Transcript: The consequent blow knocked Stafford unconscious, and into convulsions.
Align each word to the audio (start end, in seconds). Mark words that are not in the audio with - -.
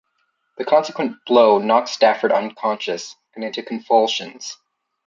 The 0.57 0.65
consequent 0.65 1.17
blow 1.27 1.59
knocked 1.59 1.89
Stafford 1.89 2.31
unconscious, 2.31 3.15
and 3.35 3.43
into 3.43 3.61
convulsions. 3.61 4.57